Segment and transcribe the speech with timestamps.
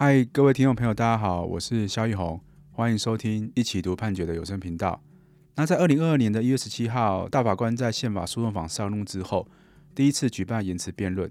[0.00, 2.40] 嗨，各位听众朋友，大家好，我是萧奕宏，
[2.70, 5.02] 欢迎收听一起读判决的有声频道。
[5.56, 9.48] 那在二零二二年的一月十七号，大法官在宪法诉讼法上路之后，
[9.96, 11.28] 第一次举办言辞辩论。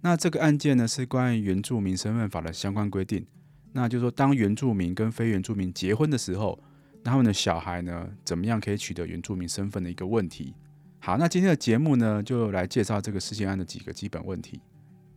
[0.00, 3.26] 那这个案件呢，是关于原住民身份法的相关规定。
[3.72, 6.58] 那就是说，当原住民跟非原住民结婚的时候，
[7.02, 10.54] 那他们的小孩呢，怎么样可以取得原住民身份的一个问题。
[11.00, 14.62] 好，那今天的节目呢，就来介绍这个事件案的几个基本问题。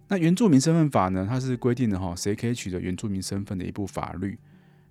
[0.10, 4.38] 那原住民身份法呢，它是规定的哈，谁可以取得原住民身份的一部法律。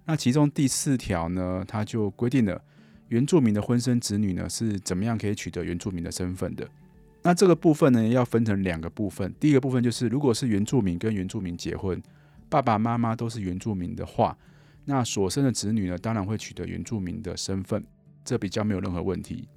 [0.06, 2.62] 那其中第四条呢，它就规定了
[3.08, 6.66] 原住民的婚生子女呢是怎么样可以取得原住民的身份的。
[7.22, 9.34] 那这个部分呢，要分成两个部分。
[9.40, 12.00] 第一个部分就是，如果是原住民跟原住民结婚，
[12.48, 14.38] 爸爸妈妈都是原住民的话，
[14.84, 17.84] 那所生的子女呢，当然会取得原住民的身份，
[18.24, 19.48] 这比较没有任何问题。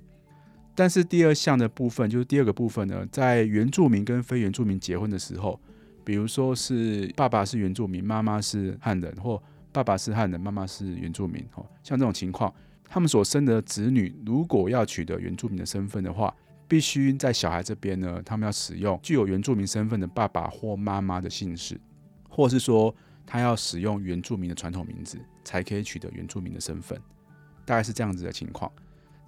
[0.73, 5.59] 但是第二项的部分，就是第二个部分呢，在原住民跟非原住民结婚的时候，
[6.03, 9.41] 比如说是爸爸是原住民，妈妈是汉人，或
[9.71, 12.53] 爸爸是汉人，妈妈是原住民，哦，像这种情况，
[12.85, 16.33] 他们所生的子女如果要取得原住民的身份的话，
[16.67, 21.79] 必须在小孩这边呢，他们要使用具有原住民身份的爸爸或妈妈的姓氏，
[22.29, 26.97] 或是说他要使用原住民的传统名字，才可以取得原住民的身份，
[27.65, 28.71] 大概是这样子的情况。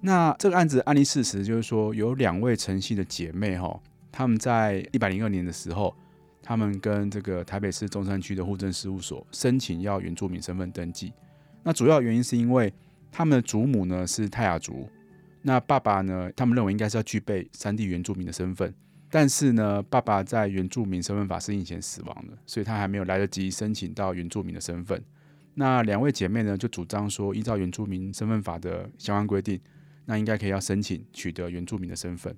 [0.05, 5.95] 那这个案子案例事实就是说，有两位陈姓的姐妹哈，他们在一百零二年的时候，
[6.41, 11.13] 他们跟这个台北市中山区的户政事务所申请要原住民身份登记。
[11.63, 12.73] 那主要原因是因为
[13.13, 14.89] 他们的祖母呢是泰雅族，
[15.41, 18.73] 那爸爸呢，他们认为应该是要具备三地原住民的身份，
[19.09, 25.01] 但是呢，爸爸在原住民身份法施行前死亡了，所以他还没有来得及申请到原住民的身份。
[25.53, 29.57] 那两位姐妹呢就主张说，依照原住民身份法的相关规定。
[30.05, 32.35] 那应该可以要申请取得原住民的身份，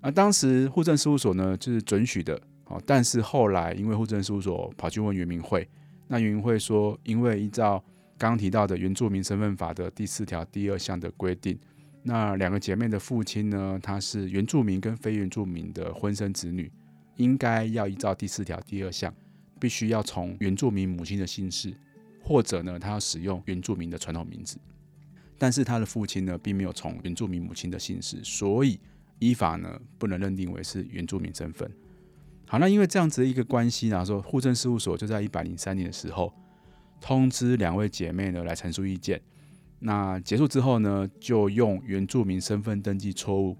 [0.00, 5.68] 而当时户政事务所呢就是准许的，哦，但是后来因为户政事务所跑去问原民会，
[6.08, 7.82] 那原民会说，因为依照
[8.16, 11.58] 刚刚提到的原住民身份法的第四条第二项的规定，
[12.02, 16.70] 那两个姐妹的父亲呢，他是原住民跟非原住民的婚生子女，
[17.16, 19.12] 应该要依照第四条第二项，
[19.60, 21.74] 必须要从原住民母亲的姓氏，
[22.22, 24.58] 或者呢，他要使用原住民的传统名字。
[25.38, 28.78] 但是他的父亲呢，并没有从原住民母亲的姓氏，所以
[29.18, 31.70] 依法呢，不能认定为是原住民身份。
[32.46, 36.32] 好，那因为这样子的一个关系呢，说户政事务所就在一百零三年的时候
[37.00, 39.20] 通知两位姐妹呢来陈述意见。
[39.80, 43.56] 那结束之后呢，就用原住民身份登记错误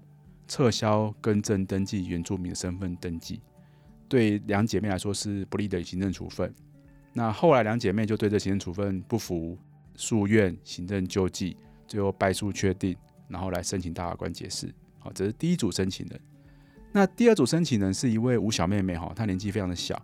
[0.47, 3.41] 撤销更正登记原住民身份登记，
[4.07, 6.53] 对两姐妹来说是不利的行政处分。
[7.11, 9.57] 那后来两姐妹就对这行政处分不服，
[9.95, 11.57] 诉愿行政救济。
[11.87, 12.95] 最后败诉确定，
[13.27, 14.73] 然后来申请大法官解释。
[14.99, 16.19] 好，这是第一组申请人。
[16.91, 20.01] 那第二组申请人是一位吴小妹妹，哈，她年纪非常的小，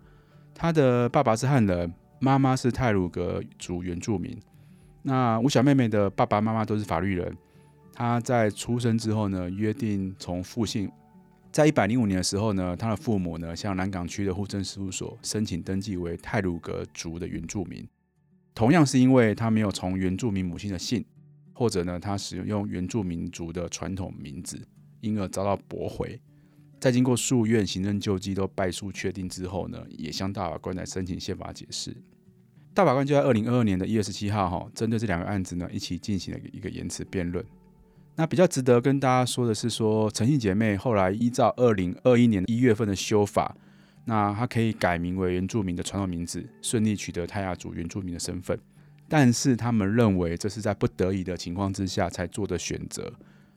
[0.54, 4.38] 她的爸爸是汉人，妈妈是泰鲁阁族原住民。
[5.02, 7.36] 那吴小妹妹的爸爸妈妈都是法律人，
[7.94, 10.90] 她在出生之后呢，约定从父姓。
[11.50, 17.86] 在一百零五年的时候呢，她的父母呢向南港区的户政事务所申请登记为泰鲁阁族的原住民，
[18.54, 21.04] 同样是因为她没有从原住民母亲的姓。
[21.52, 24.60] 或者呢，他使用原住民族的传统名字，
[25.00, 26.20] 因而遭到驳回。
[26.80, 31.96] 在经过诉愿、行政救济都败诉确定之后呢，也向大法官来申请宪法解释。
[32.74, 37.44] 大法官就在二零二二年的一月十七号，哈，针对这两个案子呢，一起进行了一个言辞辩论。
[38.16, 43.56] 那比较值得跟大家说的是说，说陈姓姐妹后来依照二零二一年一月份的修法，
[44.04, 48.58] 那她可以改名为原住民的传统名字，顺利取得泰雅族原住民的身份。
[49.14, 53.12] 但是他们认为这是在不得已的情况之下才做的选择，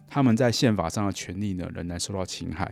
[0.05, 2.69] 他们在宪法上的权利呢仍然受到侵害。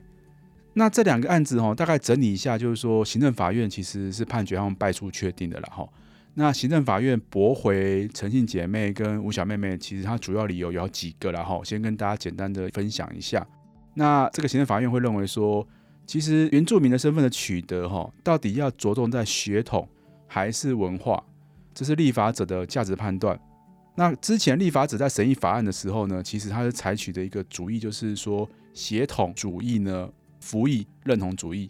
[0.74, 5.88] 那这两个案子哦，大概整理一下，就是说行政法院其实是判决他们败诉确定的了哈。
[6.34, 13.48] 那行政法院驳回陈姓姐妹跟吴小妹妹，其实它主要理由有几个了哈，先跟大家简单的分享一下。
[13.94, 15.66] 那这个行政法院会认为说，
[16.06, 19.88] 其实原住民的身份的取得哈，到底要着重在血统
[20.28, 21.24] 还是文化？
[21.74, 23.40] 这是立法者的价值判断。
[23.96, 30.10] 那之前立法者在审议法案的时候呢，其实他是采取的一个主义，就是说协同主义呢，
[30.40, 31.70] 辅以认同主义。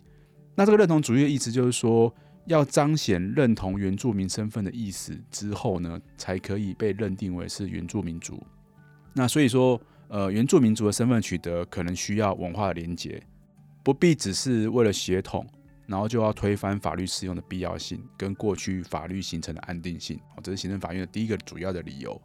[0.55, 2.13] 那这个认同主义的意思就是说，
[2.45, 8.41] 要彰显认同原住民身份的意思之后呢，才可以被认定为是原住民族。
[9.13, 13.21] 那所以说，呃，原住民族的身份取得可能需要文化的连结，
[13.83, 15.45] 不必只是为了协同。
[15.85, 20.19] 然后就要推翻法律适用的必要性，跟过去法律形成的安定性。
[20.35, 22.21] 好，这是行政法院的第一个主要的理由。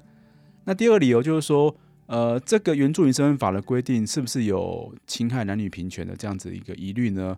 [0.64, 1.74] 那第二个理由就是说，
[2.06, 7.36] 呃，这个原住民身份法的规定是不是有侵害男女平权的这样子一个疑虑呢？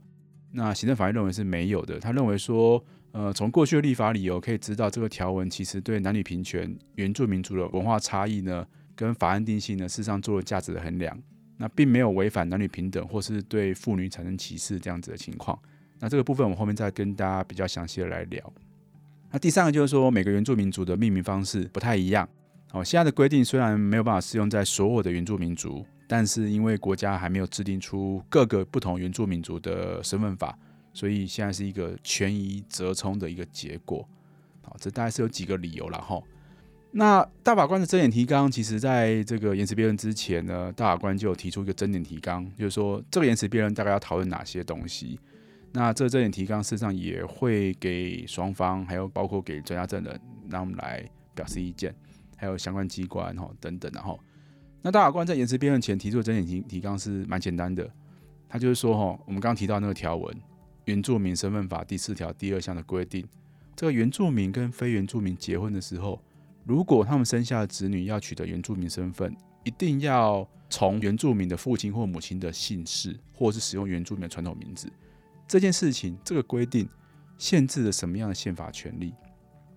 [0.53, 1.99] 那行政法院认为是没有的。
[2.01, 8.67] 他认为说，呃，从过去的立法理由可以知道，这个条文其实对男女平权、原住民族的文化差异呢，
[8.97, 11.17] 跟法案定性呢，事实上做了价值的衡量，
[11.57, 15.57] 那并没有违反男女平等或是对妇女产生歧视这样子的情况。
[16.01, 18.53] 那这个部分我后面再跟大家比较详细的来聊。
[19.31, 22.29] 那第三个就是说，每个原住民族的命名方式不太一样。
[22.69, 30.59] 好，现在的规定虽然没有办法适用在所有的原住民族，但是因为国家还没有制定出各个不同原住民族的身份法。
[30.93, 34.05] 所以现在是一个权宜折冲的一个结果，
[34.63, 36.21] 好，这大概是有几个理由了哈。
[36.91, 45.21] 那大法官的争点提纲，其实在这个言词辩论之前呢，大法官就有提出一个争点提纲，就是说这个言词辩论大概要讨论哪些东西。
[45.73, 51.95] 那这个争点提纲事实上也会给双方，还有包括给专家证人，让我们来表示意见，
[52.37, 53.91] 还有相关机关哈等等。
[53.95, 54.19] 然后，
[54.83, 57.89] 那大法官在言词辩论前提出的争点提提纲是蛮简单的，
[58.49, 60.37] 他就是说哈，我们刚刚提到那个条文。
[60.87, 63.25] 原住民身份法第四条第二项的规定，
[63.77, 66.21] 这个原住民跟非原住民结婚的时候，
[66.65, 69.33] 如果他们生下的子女要取得原住民身份，
[69.63, 74.91] 一定要从原住民的父亲或母亲的姓氏，或是使用原住民的传统名字。
[75.51, 76.89] 这件事情，这个规定
[77.37, 79.13] 限制了什么样的宪法权利？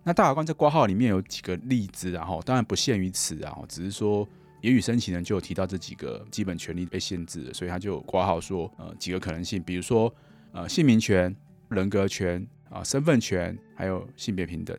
[0.04, 4.28] 那大法官在括号里面有几个例子，然后当然不限于此啊，只是说
[4.60, 10.14] 言语申请人就有提到这几个基本权利被限制了，所以他就括号说，呃，几个可能性，比如说。
[10.56, 11.34] 呃，姓名权、
[11.70, 14.78] 人格权啊、身份权，还有性别平等，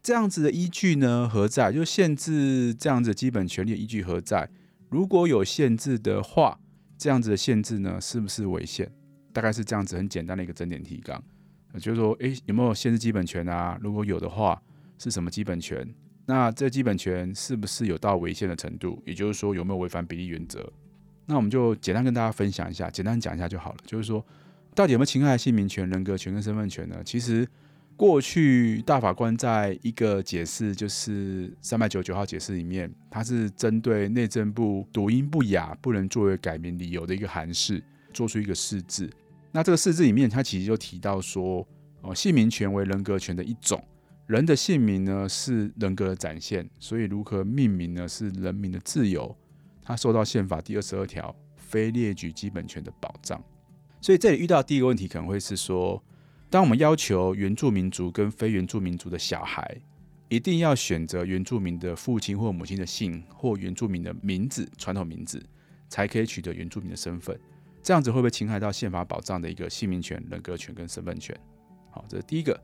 [0.00, 1.72] 这样子的依据呢，何在？
[1.72, 4.48] 就限制这样子基本权利的依据何在？
[4.88, 6.60] 如果有限制的话，
[6.96, 8.88] 这样子的限制呢，是不是违宪？
[9.36, 11.22] 大概是这样子很简单的一个整点提纲，
[11.78, 13.78] 就是说，诶，有没有限制基本权啊？
[13.82, 14.58] 如果有的话，
[14.96, 15.86] 是什么基本权？
[16.24, 19.02] 那这基本权是不是有到违宪的程度？
[19.04, 20.72] 也就是说，有没有违反比例原则？
[21.26, 24.24] 那我们就简单跟大家分享一下，简单讲一下就好了，就是说。
[24.74, 27.00] 到底有没有侵害姓名权、人格权跟身份权呢？
[27.02, 27.48] 其实
[27.96, 39.08] 过去大法官在一个解释，就是三百九十九号解释里面，他是针对内政部读音不雅不能作为改名理由的一个函释，做出一个释字。
[39.56, 41.66] 那这个释字里面，它其实就提到说，
[42.02, 43.82] 哦，姓名权为人格权的一种，
[44.26, 49.34] 人的姓名呢是人格的展现，所以如何命名呢是人民的自由，
[49.82, 53.42] 他受到宪法第二十二条非列举基本权的保障。
[54.02, 56.04] 所以这里遇到第一个问题，可能会是说，
[56.50, 59.74] 当我们要求原住民族跟非原住民族的小孩
[60.28, 65.42] 一定要选择原住民的父亲或母亲的姓或原住民的名字、传统名字，
[65.88, 67.40] 才可以取得原住民的身份，
[67.86, 71.38] 这样子会不会侵害到宪法保障的一个姓名权、人格权跟身份权？
[71.92, 72.60] 好，这是第一个。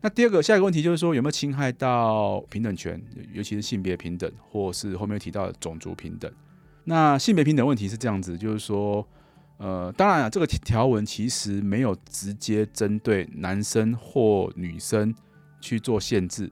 [0.00, 2.98] 那第二个，下一个问题就是说，有没有侵害到平等权，
[3.34, 6.32] 尤其是性别平等，或是后面提到的种族平等？
[6.84, 9.06] 那性别平等问题是这样子，就是说。
[9.58, 15.14] 呃，当然了，这个条文其实没有直接针对男生或女生
[15.60, 16.50] 去做限制，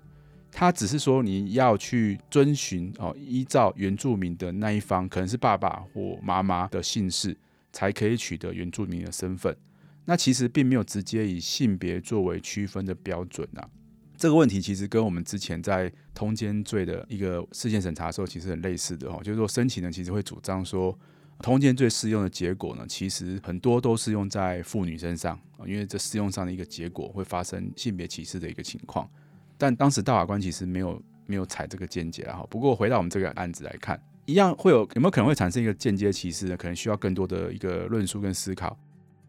[0.52, 7.36] 它只是说你要去遵循哦，依照原住民的那一方，可能是爸爸或妈妈的姓氏，
[7.72, 9.56] 才可以取得原住民的身份。
[10.04, 13.68] 那其实并没有直接以性别作为区分的标准啊。
[14.16, 20.98] 这个问题其实跟我们之前在通奸罪的一个事件审查的时候，其实很类似的哦，就是说申请人其实会主张说。
[21.42, 29.08] 通奸罪适用的结果呢，其实很多都是用在妇女身上，因为这适用上的一个结果会发生性别歧视的一个情况。
[29.56, 32.46] 但当时大法官其实没有没有采这个见解哈。
[32.50, 36.56] 不过回到我们这个案子来看，一样会有有没有可能会产生一个间接歧视呢？
[36.56, 38.78] 可能需要更多的一个论述跟思考。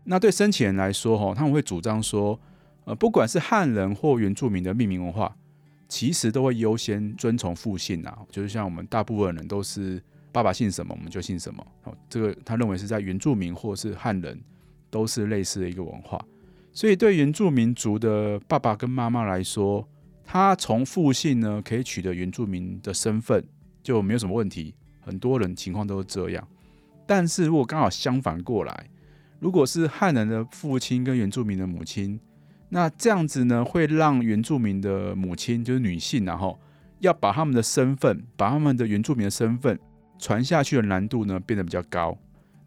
[0.03, 2.39] 那对申请人来说，哈，他们会主张说，
[2.85, 5.35] 呃，不管是汉人或原住民的命名文化，
[5.87, 10.01] 其实都会优先遵从父姓啊，就是像我们大部分人都是。
[10.33, 11.61] 爸爸姓什么，我们就姓什么。
[11.83, 14.41] 哦，这个他认为是在原住民或是汉人
[14.89, 16.25] 都是类似的一个文化，
[16.71, 19.85] 所以对原住民族的爸爸跟妈妈来说，
[20.23, 23.43] 他从父姓呢可以取得原住民的身份，
[23.83, 24.73] 就没有什么问题。
[25.01, 26.47] 很多人情况都是这样，
[27.05, 28.89] 但是如果刚好相反过来，
[29.39, 32.19] 如果是汉人的父亲跟原住民的母亲，
[32.69, 36.59] 那这样子呢会让原住民的母亲就是女性，然后
[36.99, 39.77] 要把他们的身份，把他们的原住民的身份。
[40.23, 42.15] 传下去的难度呢变得比较高，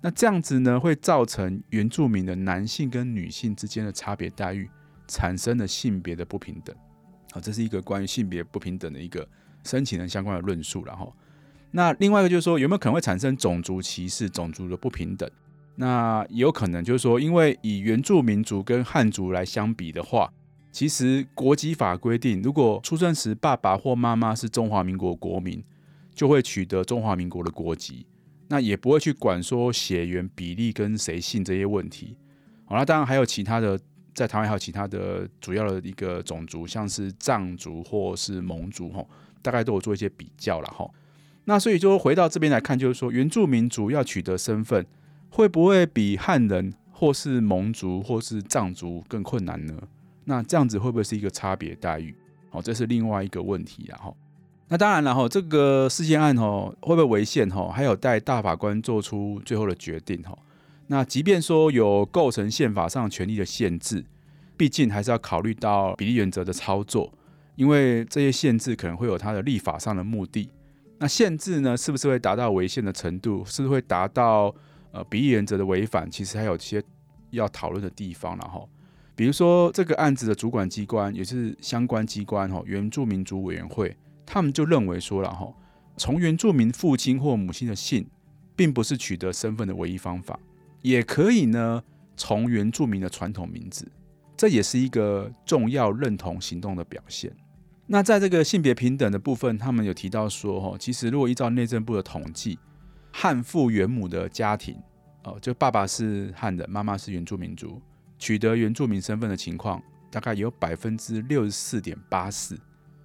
[0.01, 4.69] 那这样子呢会造成原住民的男性跟女性之间的差别待遇，
[5.07, 6.75] 产生了性别的不平等。
[7.31, 9.25] 好，这是一个关于性别不平等的一个
[9.63, 10.85] 申请人相关的论述。
[10.85, 11.15] 然后，
[11.75, 15.29] 那另外一个就是说，有没有可能会产生种族歧视、种族的不平等？
[15.77, 20.33] 那也有可能就是说，因为以原住民族跟汉族来相比的话，
[20.73, 25.63] 其实国籍法规定，如果出生时爸爸或妈妈是中华民国国民。
[26.15, 28.07] 就会取得中华民国的国籍，
[28.47, 32.17] 那也不会去管说血缘比例跟谁姓这些问题。
[32.67, 33.77] 好，那当然还有其他的
[34.15, 39.09] 在台湾还有其他的主要的一个种族，像是藏族或是蒙族，吼，
[39.43, 40.95] 大概都有做一些比较了，吼。
[41.47, 44.87] 那所以就回到这边来看，就是说原住民族要取得身份，
[45.31, 49.75] 会不会比汉人或是蒙族或是藏族更困难呢？
[50.25, 52.15] 那这样子会不会是一个差别待遇？
[52.49, 54.17] 好，这是另外一个问题，然后。
[54.69, 60.37] 那当然了哈，这个事件案哈会不会违宪哈，还有待大法官做出最后的决定哈。
[60.87, 64.03] 那即便说有构成宪法上权利的限制，
[64.57, 67.13] 毕竟还是要考虑到比例原则的操作，
[67.57, 70.49] 因为这些限制可能会有它的立法上的目的。
[70.99, 73.45] 那限制呢，是不是会达到违宪的程度？
[73.45, 74.55] 是不是会达到
[74.93, 76.11] 呃比例原则的违反？
[76.11, 76.83] 其实还有一些
[77.31, 78.69] 要讨论的地方，然后
[79.17, 83.97] 比如说这个案子的主管机关也是相关机关哈，原住民族委员会。
[84.25, 85.53] 他们就认为说了哈，
[85.97, 88.07] 从原住民父亲或母亲的姓，
[88.57, 90.39] 并不是取得身份的唯一方法，
[90.81, 91.83] 也可以呢
[92.17, 93.87] 从原住民的传统名字，
[94.37, 97.31] 这也是一个重要认同行动的表现。
[97.87, 102.59] 那在这个性别平等的部分，他们有提到说哈，其实如果依照内政部的统计，
[103.13, 104.77] 汉父原母的家庭
[105.23, 107.81] 哦，就爸爸是汉人，妈妈是原住民族，
[108.19, 112.59] 取得原住民身份的情况，大概有百分之六十四点八四。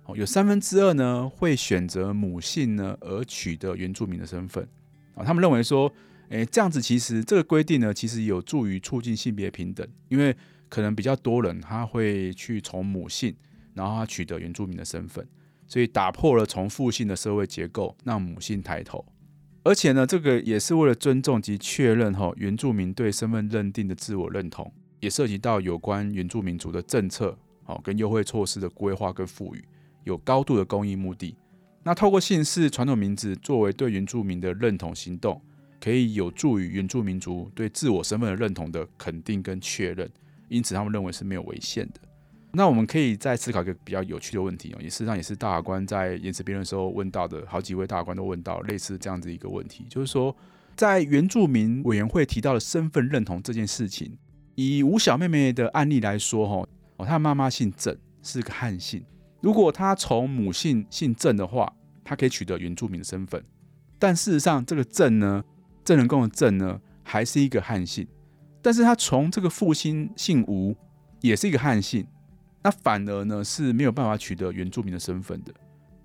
[0.05, 4.67] 哦有三分之二呢会选择母姓呢而取得原住民的身份
[5.13, 5.91] 啊，他们认为说，
[6.29, 10.36] 诶，这样子其实这个规定呢，其实有助于促进性别平等，因为
[10.67, 13.36] 可能比较多人他会去从母姓，
[13.73, 15.27] 然后他取得原住民的身份，
[15.67, 19.05] 所以打破了从父姓的社会结构，让母姓抬头，
[19.63, 29.63] 而且呢，这个也是为了尊重及确认哈原住民对身份认定的自我认同，也涉及到有关原住民族的政策，好跟优惠措施的规划跟赋予。
[30.05, 31.35] 有高度的公益目的，
[31.83, 35.39] 那透过姓氏、传统名字作为对原住民的认同行动，
[35.79, 40.09] 可以有助于原住民族对自我身份的认同的肯定跟确认，
[40.47, 41.99] 因此他们认为是没有违宪的。
[42.51, 50.36] 那我们可以再思考一个比较有趣的问题哦，也事实上也是大法官在言辞辩论时候问到的，好几位大法官都问到类似这样子一个问题，就是说
[50.75, 54.18] 在原住民委员会提到的身份认同这件事情，
[54.56, 59.03] 以吴小妹妹的案例来说，哈，哦，她的妈妈姓郑，是个汉姓。
[59.41, 61.72] 如果她从母姓姓郑的话，
[62.03, 63.44] 她可以取得原住民的身份。
[64.00, 65.44] 但事实上，这个郑呢，
[65.84, 68.08] 郑人公的郑呢，还是一个汉姓。
[68.62, 70.75] 但是他从这个父亲姓吴，
[71.22, 72.06] 也是一个汉姓，
[72.61, 75.53] 那反而呢是没有办法取得原住民的身份的。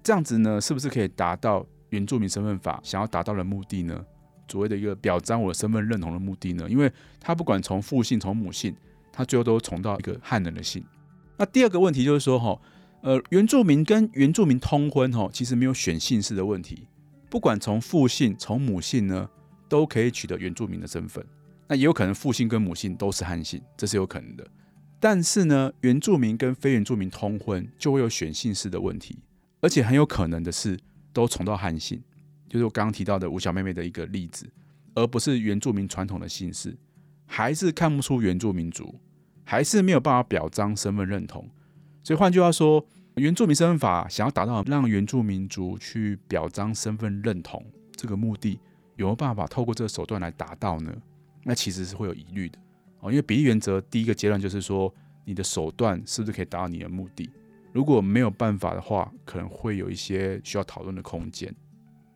[0.02, 4.04] 这样子呢，是不是可以达到原住民身份法想要达到的目的呢？
[4.48, 6.68] 所谓的一个表彰我的身份认同的目的呢？
[6.68, 8.74] 因为他不管从父姓从母姓，
[9.12, 10.84] 他最后都从到一个汉人的姓。
[11.36, 12.60] 那第二个问题就是说，哈。
[13.00, 16.88] 呃，原住民跟原住民通婚吼，其实没有选姓氏的问题，
[17.28, 19.28] 不管从父姓从母姓呢，
[19.68, 21.22] 都可以取得原住民的身份。
[21.68, 24.46] 那也有可能父姓跟母姓都是汉姓，这是有可能的。
[25.04, 29.18] 但是呢，原住民跟非原住民通婚就会有选姓氏的问题，
[29.60, 30.80] 而且很有可能的是
[31.12, 32.02] 都重到汉姓，
[32.48, 34.48] 就是我刚刚提到的吴小妹妹的一个例子，
[34.94, 36.74] 而不是原住民传统的姓氏，
[37.26, 38.98] 还是看不出原住民族，
[39.44, 41.46] 还是没有办法表彰身份认同。
[42.02, 42.82] 所以换句话说，
[43.16, 47.62] 原住民身份法想要达到让原住民族去表彰身份认同
[47.94, 48.58] 这个目的，
[48.96, 50.90] 有没有办法透过这个手段来达到呢？
[51.42, 52.58] 那其实是会有疑虑的
[53.04, 54.92] 哦，因为比例原则第一个阶段就是说，
[55.26, 57.28] 你的手段是不是可以达到你的目的？
[57.72, 61.54] 如果没有办法的话，可能会有一些需要讨论的空间。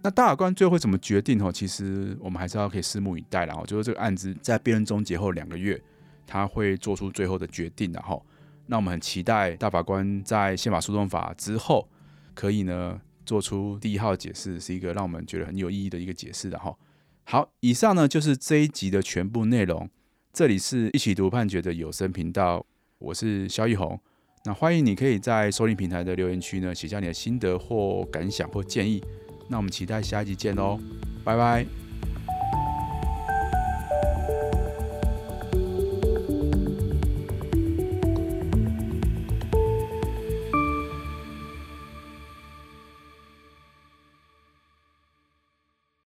[0.03, 1.45] 那大法官最后会怎么决定？
[1.45, 3.45] 哦，其实我们还是要可以拭目以待。
[3.45, 5.81] 然后就是这个案子在辩论终结后两个月，
[6.27, 7.93] 他会做出最后的决定。
[7.93, 8.25] 然后。
[8.71, 11.89] 那我们很期待大法官在宪法诉讼法之后，
[12.35, 16.51] 可以呢做出第一号解释，是一个让我们觉得很有意义的一个解释。
[16.51, 16.79] 然后，
[17.25, 19.89] 好，以上呢就是这一集的全部内容。
[20.33, 22.65] 这里是一起读判决的有声频道，
[22.99, 23.99] 我是肖奕宏。
[24.45, 29.03] 那欢迎你可以在收听平台的留言区呢写下你的心得或感想或建议。
[29.49, 30.79] 那我们期待下一集见喽，
[31.25, 31.88] 拜拜。